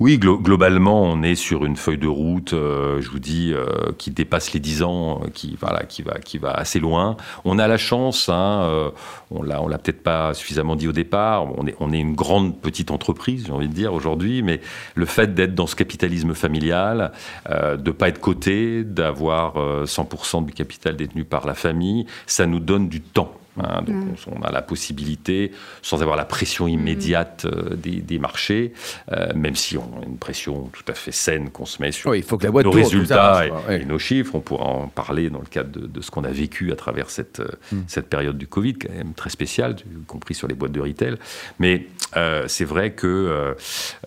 Oui, 0.00 0.18
globalement, 0.18 1.02
on 1.02 1.22
est 1.22 1.36
sur 1.36 1.64
une 1.64 1.76
feuille 1.76 1.98
de 1.98 2.08
route, 2.08 2.54
euh, 2.54 3.00
je 3.00 3.08
vous 3.08 3.20
dis, 3.20 3.52
euh, 3.54 3.92
qui 3.98 4.10
dépasse 4.10 4.52
les 4.52 4.58
10 4.58 4.82
ans, 4.82 5.20
euh, 5.22 5.28
qui, 5.32 5.56
voilà, 5.60 5.84
qui, 5.84 6.02
va, 6.02 6.18
qui 6.18 6.38
va 6.38 6.50
assez 6.54 6.80
loin. 6.80 7.16
On 7.44 7.58
a 7.58 7.68
la 7.68 7.76
chance, 7.76 8.28
hein, 8.28 8.90
on 9.30 9.42
l'a, 9.42 9.62
on 9.62 9.68
l'a 9.68 9.78
peut-être 9.78 10.02
pas 10.02 10.34
suffisamment 10.34 10.74
dit 10.74 10.88
au 10.88 10.92
départ, 10.92 11.46
on 11.56 11.68
est, 11.68 11.76
on 11.78 11.92
est 11.92 12.00
une 12.00 12.16
grande 12.16 12.58
petite 12.58 12.90
entreprise, 12.90 13.44
j'ai 13.46 13.52
envie 13.52 13.68
de 13.68 13.74
dire, 13.74 13.92
aujourd'hui, 13.92 14.42
mais 14.42 14.60
le 14.96 15.06
fait 15.06 15.34
d'être 15.34 15.54
dans 15.54 15.68
ce 15.68 15.76
capitalisme 15.76 16.34
familial, 16.34 17.12
de 17.48 17.76
ne 17.76 17.90
pas 17.92 18.08
être 18.08 18.20
coté, 18.20 18.82
d'avoir 18.82 19.54
100% 19.84 20.46
du 20.46 20.52
capital 20.52 20.96
détenu 20.96 21.24
par 21.24 21.46
la 21.46 21.54
famille, 21.54 22.06
ça 22.26 22.46
nous 22.46 22.60
donne 22.60 22.88
du 22.88 23.02
temps 23.02 23.32
Hein, 23.60 23.82
donc 23.82 23.94
on, 24.34 24.42
a 24.42 24.50
la 24.50 24.62
possibilité, 24.62 25.52
sans 25.82 26.00
avoir 26.00 26.16
la 26.16 26.24
pression 26.24 26.66
immédiate 26.66 27.44
euh, 27.44 27.76
des, 27.76 28.18
marchés, 28.18 28.72
euh, 29.10 29.32
même 29.34 29.56
si 29.56 29.76
on 29.76 30.00
a 30.00 30.06
une 30.06 30.16
pression 30.16 30.70
tout 30.72 30.84
à 30.88 30.94
fait 30.94 31.12
saine 31.12 31.50
qu'on 31.50 31.66
se 31.66 31.82
met 31.82 31.92
sur 31.92 32.14
il 32.14 32.22
faut 32.22 32.38
que 32.38 32.46
la 32.46 32.62
nos 32.62 32.70
résultats 32.70 33.44
et, 33.68 33.84
nos 33.84 33.98
chiffres. 33.98 34.34
On 34.34 34.40
pourra 34.40 34.64
en 34.64 34.88
parler 34.88 35.28
dans 35.28 35.40
le 35.40 35.46
cadre 35.46 35.86
de, 35.86 36.00
ce 36.00 36.10
qu'on 36.10 36.24
a 36.24 36.30
vécu 36.30 36.72
à 36.72 36.76
travers 36.76 37.10
cette, 37.10 37.40
euh, 37.40 37.48
hmm. 37.72 37.82
cette 37.88 38.08
période 38.08 38.38
du 38.38 38.46
Covid, 38.46 38.74
quand 38.74 38.92
même 38.92 39.12
très 39.12 39.30
spéciale, 39.30 39.76
y 39.80 40.04
compris 40.06 40.34
sur 40.34 40.48
les 40.48 40.54
boîtes 40.54 40.72
de 40.72 40.80
retail. 40.80 41.16
Mais 41.58 41.86
c'est 42.46 42.64
vrai 42.64 42.92
que 42.92 43.54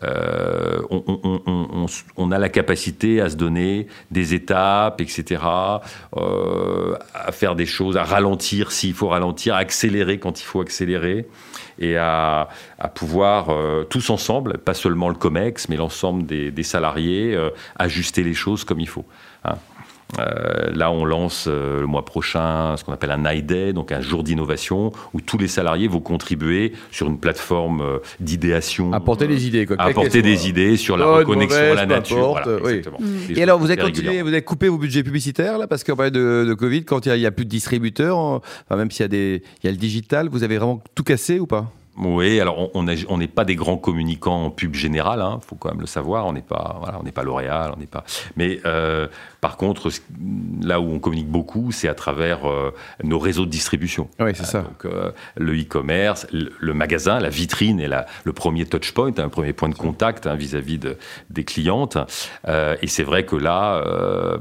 on, 0.01 1.85
on, 2.17 2.31
a 2.31 2.37
la 2.37 2.49
capacité 2.49 3.21
à 3.21 3.29
se 3.29 3.35
donner 3.35 3.87
des 4.11 4.33
étapes, 4.33 5.01
etc., 5.01 5.41
à 5.43 5.81
faire 7.31 7.55
des 7.55 7.65
choses, 7.65 7.97
à 7.97 8.03
ralentir 8.03 8.71
s'il 8.71 8.93
faut 8.93 9.07
ralentir 9.07 9.34
à 9.51 9.57
accélérer 9.57 10.19
quand 10.19 10.41
il 10.41 10.43
faut 10.43 10.61
accélérer 10.61 11.27
et 11.79 11.97
à, 11.97 12.47
pouvoir 12.93 13.49
euh, 13.49 13.83
tous 13.83 14.09
ensemble, 14.09 14.57
pas 14.57 14.73
seulement 14.73 15.09
le 15.09 15.15
COMEX, 15.15 15.69
mais 15.69 15.75
l'ensemble 15.75 16.25
des, 16.25 16.63
salariés, 16.63 17.35
euh, 17.35 17.49
ajuster 17.77 18.23
les 18.23 18.33
choses 18.33 18.63
comme 18.63 18.79
il 18.79 18.87
faut. 18.87 19.05
Hein. 19.43 19.55
Euh, 20.19 20.71
là, 20.73 20.91
on 20.91 21.03
lance 21.03 21.45
euh, 21.47 21.81
le 21.81 21.87
mois 21.87 22.05
prochain 22.05 22.77
ce 22.77 22.83
qu'on 22.83 22.93
appelle 22.93 23.11
un 23.11 23.17
Night 23.17 23.45
Day, 23.45 23.73
donc 23.73 23.91
un 23.91 24.01
jour 24.01 24.23
d'innovation, 24.23 24.91
où 25.13 25.21
tous 25.21 25.37
les 25.37 25.47
salariés 25.47 25.87
vont 25.87 25.99
contribuer 25.99 26.73
sur 26.91 27.07
une 27.07 27.19
plateforme 27.19 27.81
euh, 27.81 27.97
d'idéation. 28.19 28.93
Apporter 28.93 29.27
des 29.27 29.47
idées, 29.47 29.65
quoi. 29.65 29.75
Apporter 29.79 30.21
des 30.21 30.47
idées 30.47 30.77
sur 30.77 30.95
la 30.97 31.05
reconnexion 31.05 31.71
à 31.71 31.75
la 31.75 31.85
nature. 31.85 32.39
Et 33.29 33.43
alors, 33.43 33.59
vous 33.59 33.71
avez 33.71 33.81
continué, 33.81 34.21
vous 34.21 34.29
avez 34.29 34.41
coupé 34.41 34.69
vos 34.69 34.77
budgets 34.77 35.03
publicitaires, 35.03 35.57
là, 35.57 35.67
parce 35.67 35.83
qu'en 35.83 35.95
période 35.95 36.13
de, 36.13 36.45
de, 36.47 36.53
Covid, 36.53 36.85
quand 36.85 37.05
il 37.05 37.13
n'y 37.13 37.25
a, 37.25 37.31
plus 37.31 37.45
de 37.45 37.49
distributeurs, 37.49 38.41
même 38.69 38.91
s'il 38.91 39.03
y, 39.03 39.05
a 39.05 39.09
des, 39.09 39.43
il 39.63 39.65
y 39.65 39.69
a 39.69 39.71
le 39.71 39.77
digital, 39.77 40.29
vous 40.29 40.43
avez 40.43 40.57
vraiment 40.57 40.81
tout 40.93 41.03
cassé 41.03 41.39
ou 41.39 41.47
pas? 41.47 41.71
Oui, 41.97 42.41
alors 42.41 42.69
on 42.73 42.83
n'est 42.83 43.05
on 43.07 43.19
pas 43.27 43.45
des 43.45 43.55
grands 43.55 43.77
communicants 43.77 44.45
en 44.45 44.49
pub 44.49 44.73
général, 44.75 45.19
il 45.19 45.23
hein, 45.23 45.39
faut 45.45 45.55
quand 45.55 45.69
même 45.69 45.79
le 45.79 45.87
savoir. 45.87 46.25
On 46.25 46.33
n'est 46.33 46.41
pas, 46.41 46.77
voilà, 46.81 46.99
on 46.99 47.03
n'est 47.03 47.11
pas 47.11 47.23
L'Oréal, 47.23 47.71
on 47.75 47.79
n'est 47.79 47.85
pas. 47.85 48.03
Mais 48.35 48.59
euh, 48.65 49.07
par 49.39 49.55
contre, 49.55 49.89
là 50.61 50.81
où 50.81 50.91
on 50.91 50.99
communique 50.99 51.29
beaucoup, 51.29 51.71
c'est 51.71 51.87
à 51.87 51.93
travers 51.93 52.49
euh, 52.49 52.71
nos 53.03 53.17
réseaux 53.17 53.45
de 53.45 53.49
distribution. 53.49 54.09
Oui, 54.19 54.31
c'est 54.33 54.45
ça. 54.45 54.61
Donc 54.61 54.85
euh, 54.85 55.11
le 55.37 55.53
e-commerce, 55.53 56.27
le, 56.31 56.73
magasin, 56.73 57.19
la 57.19 57.29
vitrine 57.29 57.79
est 57.79 57.87
la, 57.87 58.05
le 58.25 58.33
premier 58.33 58.65
touch 58.65 58.91
point, 58.91 59.11
un 59.17 59.29
premier 59.29 59.53
point 59.53 59.69
de 59.69 59.75
contact 59.75 60.27
hein, 60.27 60.35
vis-à-vis 60.35 60.77
de, 60.77 60.97
des 61.29 61.45
clientes. 61.45 61.97
et 62.47 62.87
c'est 62.87 63.03
vrai 63.03 63.25
que 63.25 63.35
là, 63.35 63.81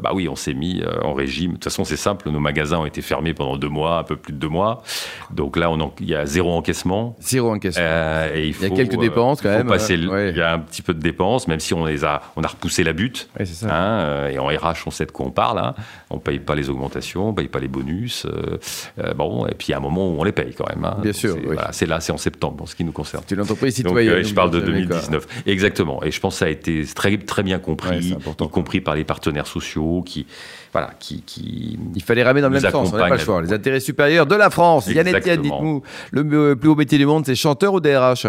bah 0.01 0.11
oui, 0.13 0.29
on 0.29 0.37
s'est 0.37 0.55
mis 0.55 0.83
en 1.03 1.15
régime. 1.15 1.53
De 1.53 1.57
toute 1.57 1.65
façon, 1.65 1.85
c'est 1.85 1.97
simple. 1.97 2.31
Nos 2.31 2.41
magasins 2.41 2.79
ont 2.79 2.87
été 2.87 3.01
fermés 3.01 3.35
pendant 3.35 3.57
deux 3.57 3.69
mois, 3.69 3.99
un 3.99 4.05
peu 4.05 4.17
plus 4.17 4.33
de 4.33 4.39
deux 4.39 4.49
mois. 4.49 4.83
Donc 5.31 5.57
là, 5.57 5.71
il 6.01 6.09
y 6.09 6.15
a 6.15 6.27
zéro 6.27 6.53
encaissement. 6.53 7.17
Zéro 7.21 7.44
euh, 7.53 8.35
et 8.35 8.49
il, 8.49 8.61
y 8.61 8.65
a 8.65 8.71
quelques 8.71 8.99
dépenses 8.99 9.41
quand 9.41 9.51
même. 9.51 9.71
Il 9.89 10.37
y 10.37 10.41
a 10.41 10.53
un 10.53 10.59
petit 10.59 10.83
peu 10.83 10.95
de 10.95 11.01
dépenses, 11.01 11.49
même 11.49 11.61
si 11.61 11.75
on 11.75 11.85
les 11.85 12.05
a, 12.05 12.23
on 12.37 12.43
a 12.43 12.47
repoussé 12.47 12.85
la 12.85 12.93
butte. 12.93 13.29
Hein, 13.39 13.69
euh, 13.71 14.29
et 14.29 14.39
en 14.39 14.47
RH, 14.47 14.87
on 14.87 14.91
sait 14.91 15.07
de 15.07 15.11
quoi 15.11 15.27
on 15.27 15.31
parle. 15.31 15.59
Hein. 15.59 15.75
On 16.11 16.19
paye 16.19 16.39
pas 16.39 16.55
les 16.55 16.71
augmentations, 16.71 17.29
on 17.29 17.35
paye 17.35 17.49
pas 17.49 17.61
les 17.61 17.69
bonus. 17.69 18.27
Euh, 18.27 19.15
bon, 19.15 19.47
et 19.47 19.55
puis 19.55 19.69
il 19.69 19.71
y 19.73 19.75
a 19.75 19.79
un 19.79 19.81
moment 19.81 20.09
où 20.09 20.17
on 20.19 20.25
les 20.25 20.33
paye 20.33 20.55
quand 20.55 20.69
même. 20.69 20.85
Hein. 20.85 20.99
Bien 21.03 21.13
sûr. 21.13 21.37
C'est 21.73 21.87
là, 21.87 22.01
c'est 22.01 22.13
en 22.13 22.19
septembre, 22.19 22.65
en 22.65 22.67
ce 22.67 22.75
qui 22.75 22.85
nous 22.85 22.93
concerne. 22.93 23.23
C'est 23.27 23.35
une 23.35 23.41
entreprise 23.43 23.75
citoyenne. 23.75 24.17
Donc, 24.17 24.25
je 24.25 24.35
parle 24.35 24.51
de 24.51 24.61
2019. 24.61 25.27
Exactement. 25.47 26.03
Et 26.03 26.11
je 26.11 26.21
pense 26.21 26.35
que 26.35 26.39
ça 26.41 26.47
a 26.47 26.51
été 26.51 26.85
très, 26.95 27.17
très 27.19 27.43
bien 27.43 27.59
compris, 27.59 28.17
y 28.17 28.49
compris 28.49 28.81
par 28.81 28.95
les 28.95 29.05
partenaires 29.05 29.47
sociaux 29.47 30.03
qui 30.05 30.27
voilà, 30.75 30.91
qui, 30.99 31.23
qui, 31.23 31.79
Il 31.95 32.03
fallait 32.03 32.25
ramer 32.25 32.41
dans 32.41 32.49
le 32.49 32.61
même 32.61 32.73
sens, 32.73 32.93
on 32.93 32.97
n'a 32.97 33.09
pas 33.09 33.15
le 33.15 33.19
choix. 33.19 33.41
Les 33.41 33.53
intérêts 33.53 33.79
supérieurs 33.79 34.27
de 34.27 34.35
la 34.35 34.51
France. 34.51 34.89
Yann 34.89 35.07
Etienne, 35.07 35.41
dites-nous, 35.41 35.83
le 36.11 36.57
plus 36.57 36.69
haut 36.69 36.75
métier 36.75 36.99
du 36.99 37.07
monde, 37.07 37.25
c'est 37.25 37.34
chanteur 37.35 37.75
ou 37.75 37.81
DRH 37.81 38.27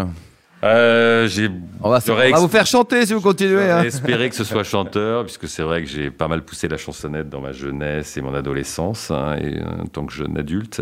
euh, 0.63 1.27
on, 1.83 1.89
va, 1.89 1.99
vous 1.99 2.47
faire 2.47 2.65
chanter 2.65 3.05
si 3.05 3.13
vous 3.13 3.21
continuez. 3.21 3.69
Hein. 3.69 3.83
Espérer 3.83 4.29
que 4.29 4.35
ce 4.35 4.43
soit 4.43 4.63
chanteur, 4.63 5.23
puisque 5.23 5.47
c'est 5.47 5.61
vrai 5.61 5.83
que 5.83 5.89
j'ai 5.89 6.09
pas 6.09 6.27
mal 6.27 6.43
poussé 6.43 6.67
la 6.67 6.77
chansonnette 6.77 7.29
dans 7.29 7.41
ma 7.41 7.51
jeunesse 7.51 8.17
et 8.17 8.21
mon 8.21 8.33
adolescence. 8.33 9.11
Hein, 9.11 9.37
et 9.39 9.59
euh, 9.59 9.83
en 9.83 9.85
tant 9.85 10.05
que 10.07 10.13
jeune 10.13 10.37
adulte, 10.37 10.81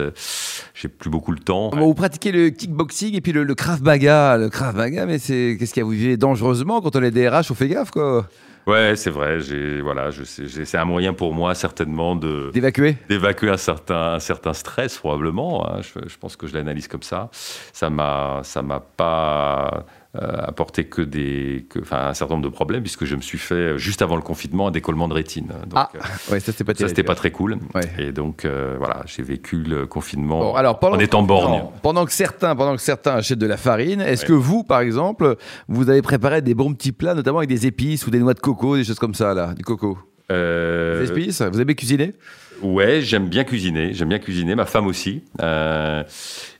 j'ai 0.74 0.88
plus 0.88 1.10
beaucoup 1.10 1.34
le 1.34 1.40
temps. 1.40 1.72
vous 1.72 1.94
pratiquez 1.94 2.32
le 2.32 2.50
kickboxing 2.50 3.16
et 3.16 3.20
puis 3.22 3.34
le, 3.34 3.44
le 3.44 3.56
Krav 3.56 3.82
Maga. 3.82 4.38
Le 4.38 4.50
Krav 4.50 4.76
Maga, 4.76 5.06
mais 5.06 5.20
c'est 5.20 5.58
qu'est-ce 5.60 5.74
qui 5.74 5.82
a? 5.82 5.84
Vous 5.84 5.90
vivez 5.90 6.16
dangereusement 6.16 6.80
quand 6.80 6.96
on 6.96 7.04
est 7.04 7.12
DRH 7.12 7.52
On 7.52 7.56
fait 7.56 7.68
gaffe, 7.68 7.92
quoi. 7.92 8.28
Ouais, 8.66 8.96
c'est 8.96 9.10
vrai. 9.10 9.40
J'ai 9.42 9.82
voilà, 9.82 10.10
je 10.12 10.24
c'est 10.24 10.78
un 10.78 10.86
moyen 10.86 11.14
pour 11.14 11.34
moi 11.34 11.54
certainement 11.54 12.16
de 12.16 12.50
d'évacuer, 12.54 12.98
d'évacuer 13.10 13.50
un 13.50 13.58
certain 13.58 14.14
un 14.14 14.20
certain 14.20 14.54
stress 14.54 14.98
probablement. 14.98 15.68
Hein. 15.68 15.82
Je, 15.82 16.08
je, 16.08 16.18
pense 16.18 16.36
que 16.36 16.48
je 16.48 16.54
l'analyse 16.54 16.88
comme 16.88 17.04
ça. 17.04 17.30
Ça 17.34 17.90
m'a 17.90 18.42
ça 18.44 18.62
m'a 18.62 18.80
pas 18.80 19.86
apporté 20.16 20.86
que 20.86 21.02
des, 21.02 21.66
que, 21.70 21.80
enfin, 21.80 22.08
un 22.08 22.14
certain 22.14 22.36
nombre 22.36 22.48
de 22.48 22.54
problèmes 22.54 22.84
puisque 22.84 23.06
je 23.06 23.16
me 23.16 23.22
suis 23.22 23.40
fait 23.40 23.80
juste 23.80 24.04
avant 24.04 24.16
le 24.16 24.22
confinement 24.22 24.68
un 24.68 24.72
décollement 24.72 25.08
de 25.08 25.14
rétine. 25.14 25.48
Donc, 25.48 25.74
ah, 25.76 25.90
ouais, 26.32 26.40
ça 26.40 26.52
c'était 26.52 26.64
pas, 26.64 26.76
ça, 26.76 26.88
c'était 26.88 27.04
pas 27.04 27.16
très 27.16 27.32
cool. 27.32 27.58
Et 27.98 28.12
donc 28.12 28.46
euh, 28.46 28.76
voilà, 28.78 29.02
j'ai 29.06 29.24
vécu 29.24 29.58
le 29.58 29.88
confinement 29.88 30.56
alors, 30.56 30.80
en 30.84 31.00
étant 31.00 31.24
borgne. 31.24 31.64
Pendant 31.82 32.06
que 32.06 32.12
certains, 32.12 32.56
pendant 32.56 32.76
que 32.76 32.82
certains 32.82 33.16
achètent 33.16 33.40
de 33.40 33.48
la 33.48 33.58
farine, 33.58 34.02
est-ce 34.02 34.26
que 34.26 34.34
vous, 34.34 34.64
par 34.64 34.82
exemple, 34.82 35.36
vous 35.68 35.90
avez 35.90 36.02
préparé 36.02 36.42
des 36.42 36.54
bons 36.54 36.74
petits 36.74 36.92
plats, 36.92 37.16
notamment 37.16 37.40
avec 37.40 37.50
des 37.50 37.66
épices 37.66 38.06
ou 38.08 38.12
des 38.12 38.20
noix 38.20 38.34
de 38.34 38.40
coco, 38.40 38.76
des 38.76 38.84
choses 38.84 39.00
comme 39.00 39.16
ça 39.16 39.34
là, 39.34 39.54
du 39.54 39.64
coco? 39.64 39.98
Euh... 40.32 41.02
Des 41.02 41.12
épices? 41.12 41.42
Vous 41.42 41.60
avez 41.60 41.76
cuisiné 41.76 42.14
Ouais, 42.62 43.02
j'aime 43.02 43.28
bien 43.28 43.44
cuisiner. 43.44 43.94
J'aime 43.94 44.10
bien 44.10 44.20
cuisiner. 44.20 44.56
Ma 44.56 44.66
femme 44.66 44.88
aussi. 44.88 45.24
Euh, 45.42 46.04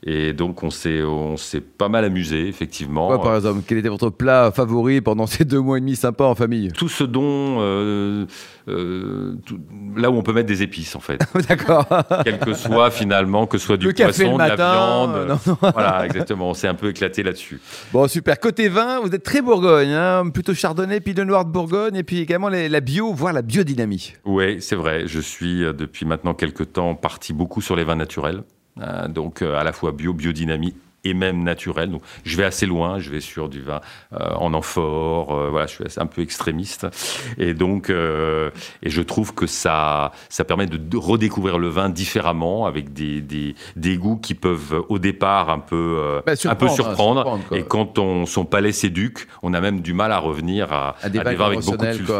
et 0.06 0.34
donc, 0.34 0.62
on 0.62 0.70
s'est, 0.70 1.02
on 1.02 1.36
s'est 1.36 1.62
pas 1.62 1.88
mal 1.88 2.04
amusé, 2.04 2.46
effectivement. 2.46 3.18
par 3.18 3.36
exemple 3.36 3.62
Quel 3.66 3.78
était 3.78 3.88
votre 3.88 4.10
plat 4.10 4.52
favori 4.52 5.00
pendant 5.00 5.26
ces 5.26 5.44
deux 5.44 5.60
mois 5.60 5.78
et 5.78 5.80
demi 5.80 5.96
sympas 5.96 6.26
en 6.26 6.34
famille? 6.34 6.68
Tout 6.72 6.88
ce 6.88 7.04
dont. 7.04 7.58
Euh, 7.60 8.26
euh, 8.68 9.34
là 9.96 10.10
où 10.10 10.16
on 10.16 10.22
peut 10.22 10.32
mettre 10.32 10.48
des 10.48 10.62
épices, 10.62 10.94
en 10.94 11.00
fait. 11.00 11.20
D'accord. 11.48 11.86
Quel 12.24 12.38
que 12.38 12.52
soit, 12.52 12.90
finalement, 12.90 13.46
que 13.46 13.56
ce 13.56 13.66
soit 13.66 13.76
du 13.76 13.92
poisson, 13.92 14.34
de 14.34 14.38
la 14.38 14.56
viande. 14.56 15.38
Voilà, 15.74 16.04
exactement. 16.04 16.50
On 16.50 16.54
s'est 16.54 16.68
un 16.68 16.74
peu 16.74 16.90
éclaté 16.90 17.22
là-dessus. 17.22 17.60
Bon, 17.92 18.06
super. 18.06 18.38
Côté 18.38 18.68
vin, 18.68 19.00
vous 19.00 19.14
êtes 19.14 19.22
très 19.22 19.40
Bourgogne. 19.40 19.92
Hein 19.92 20.28
Plutôt 20.32 20.54
chardonnay, 20.54 21.00
puis 21.00 21.14
de 21.14 21.24
noir 21.24 21.44
de 21.44 21.50
Bourgogne, 21.50 21.96
et 21.96 22.02
puis 22.02 22.18
également 22.18 22.48
la 22.48 22.80
bio, 22.80 23.12
voire 23.12 23.32
la 23.32 23.42
biodynamie. 23.42 24.14
Oui, 24.24 24.60
c'est 24.60 24.76
vrai. 24.76 25.04
Je 25.06 25.20
suis, 25.20 25.60
depuis 25.60 25.93
maintenant 26.02 26.34
quelques 26.34 26.72
temps, 26.72 26.94
parti 26.94 27.32
beaucoup 27.32 27.60
sur 27.60 27.76
les 27.76 27.84
vins 27.84 27.96
naturels. 27.96 28.42
Euh, 28.80 29.06
donc 29.06 29.42
euh, 29.42 29.56
à 29.56 29.62
la 29.62 29.72
fois 29.72 29.92
bio, 29.92 30.12
biodynamie 30.12 30.74
et 31.04 31.14
même 31.14 31.42
naturel. 31.42 31.90
Donc, 31.90 32.02
je 32.24 32.36
vais 32.36 32.44
assez 32.44 32.66
loin, 32.66 32.98
je 32.98 33.10
vais 33.10 33.20
sur 33.20 33.48
du 33.48 33.60
vin 33.60 33.80
euh, 34.12 34.34
en 34.36 34.54
amphore, 34.54 35.34
euh, 35.34 35.48
voilà, 35.50 35.66
je 35.66 35.74
suis 35.74 35.84
un 36.00 36.06
peu 36.06 36.22
extrémiste. 36.22 36.86
Et 37.38 37.54
donc, 37.54 37.90
euh, 37.90 38.50
et 38.82 38.90
je 38.90 39.02
trouve 39.02 39.34
que 39.34 39.46
ça, 39.46 40.12
ça 40.28 40.44
permet 40.44 40.66
de, 40.66 40.96
redécouvrir 40.96 41.58
le 41.58 41.68
vin 41.68 41.90
différemment, 41.90 42.66
avec 42.66 42.92
des, 42.92 43.20
des, 43.20 43.54
des 43.76 43.96
goûts 43.96 44.16
qui 44.16 44.34
peuvent 44.34 44.84
au 44.88 44.98
départ 44.98 45.50
un 45.50 45.58
peu, 45.58 46.20
bah, 46.24 46.32
un 46.44 46.54
peu 46.54 46.68
surprendre. 46.68 47.40
et 47.52 47.62
quand 47.62 47.98
on, 47.98 48.26
son 48.26 48.44
palais 48.44 48.72
s'éduque, 48.72 49.26
on 49.42 49.54
a 49.54 49.60
même 49.60 49.80
du 49.80 49.92
mal 49.92 50.12
à 50.12 50.18
revenir 50.18 50.72
à, 50.72 50.96
des, 51.08 51.18
vins 51.18 51.46
avec 51.46 51.60
beaucoup 51.60 51.84
de 51.84 51.92
sulfite. 51.92 52.14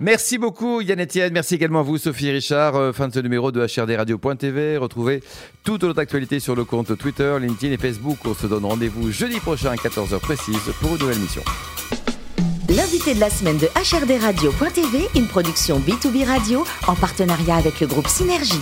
Merci 0.00 0.38
beaucoup 0.38 0.80
Yann 0.80 1.00
Etienne, 1.00 1.32
merci 1.32 1.54
également 1.54 1.80
à 1.80 1.82
vous 1.82 1.98
Sophie 1.98 2.30
Richard. 2.30 2.94
fin 2.94 3.08
de 3.08 3.14
ce 3.14 3.20
numéro 3.20 3.52
de 3.52 3.60
HRDRadio.tv. 3.64 4.76
Retrouvez 4.76 5.22
toute 5.64 5.84
notre 5.84 6.00
actualité 6.00 6.40
sur 6.40 6.54
le 6.54 6.64
compte 6.64 6.96
Twitter, 6.98 7.36
LinkedIn 7.40 7.72
et 7.72 7.78
On 8.24 8.34
se 8.34 8.46
donne 8.46 8.64
rendez-vous 8.64 9.12
jeudi 9.12 9.38
prochain 9.38 9.70
à 9.70 9.76
14h 9.76 10.18
précise 10.18 10.56
pour 10.80 10.94
une 10.94 10.98
nouvelle 10.98 11.18
mission. 11.18 11.42
L'invité 12.68 13.14
de 13.14 13.20
la 13.20 13.30
semaine 13.30 13.58
de 13.58 13.66
HRD 13.66 14.20
Radio.tv, 14.20 15.08
une 15.14 15.26
production 15.28 15.78
B2B 15.78 16.26
Radio 16.26 16.64
en 16.88 16.94
partenariat 16.96 17.56
avec 17.56 17.78
le 17.80 17.86
groupe 17.86 18.08
Synergie. 18.08 18.60